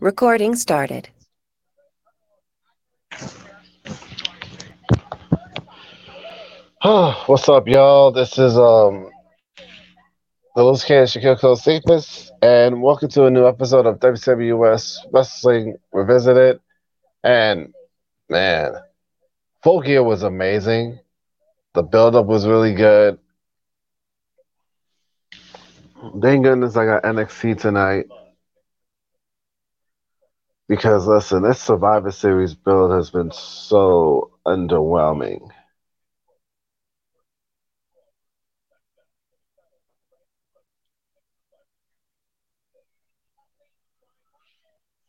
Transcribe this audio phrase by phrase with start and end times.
[0.00, 1.08] Recording started.
[6.84, 8.12] What's up, y'all?
[8.12, 9.10] This is um
[10.54, 16.60] the Loose Shaquille Cole Cephas, and welcome to a new episode of WCWUS Wrestling Revisited.
[17.24, 17.74] And
[18.28, 18.74] man,
[19.64, 21.00] Full Gear was amazing.
[21.74, 23.18] The build-up was really good.
[26.22, 28.06] Thank goodness I got NXT tonight.
[30.68, 35.50] Because listen, this Survivor Series build has been so underwhelming.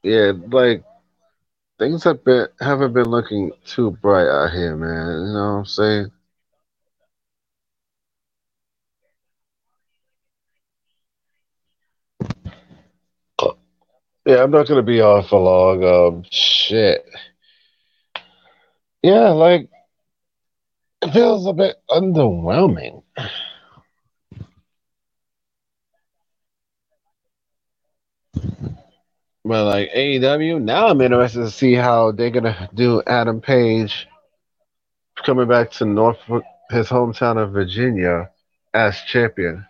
[0.04, 0.84] Yeah, like
[1.80, 5.28] things have been haven't been looking too bright out here, man.
[5.28, 6.12] You know what I'm saying?
[14.30, 15.84] Yeah, I'm not gonna be on for long.
[15.84, 17.04] Um, shit.
[19.02, 19.70] Yeah, like
[21.02, 23.02] it feels a bit underwhelming.
[29.44, 34.08] But like AEW, now I'm interested to see how they're gonna do Adam Page
[35.26, 38.30] coming back to Norfolk, his hometown of Virginia,
[38.76, 39.66] as champion.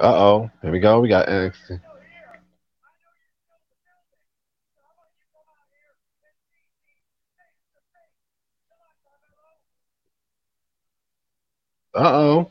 [0.00, 1.00] Uh oh, here we go.
[1.00, 1.80] We got NXT.
[11.94, 12.50] Uh oh.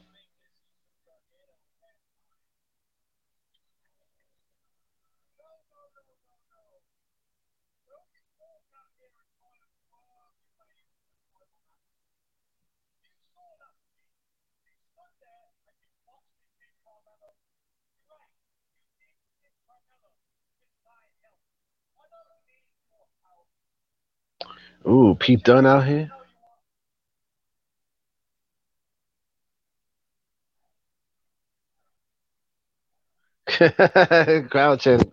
[24.88, 26.12] Ooh, Pete Dunne out here.
[34.50, 35.12] Crouching.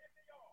[0.00, 0.43] in New York.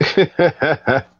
[0.00, 1.19] Ha ha ha.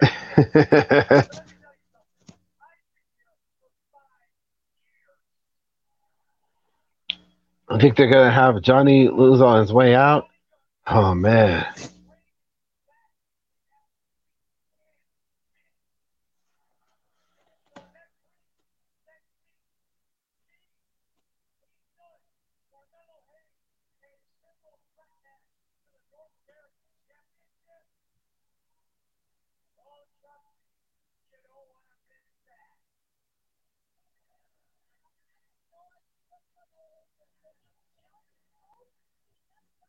[0.00, 1.26] I
[7.80, 10.26] think they're gonna have Johnny lose on his way out.
[10.86, 11.66] Oh man.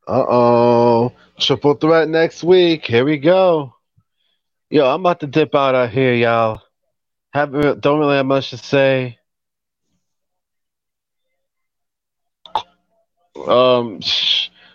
[0.09, 1.13] Uh oh.
[1.39, 2.83] Triple threat next week.
[2.83, 3.75] Here we go.
[4.71, 6.63] Yo, I'm about to dip out of here, y'all.
[7.31, 9.19] Have don't really have much to say.
[13.47, 13.99] Um,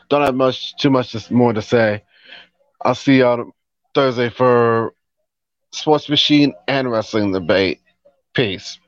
[0.08, 2.04] don't have much too much more to say.
[2.84, 3.50] I'll see y'all
[3.92, 4.94] Thursday for
[5.72, 7.80] Sports Machine and Wrestling Debate.
[8.34, 8.78] Peace.